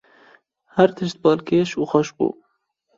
[0.75, 2.27] Her tişt balkêş û xweş bû.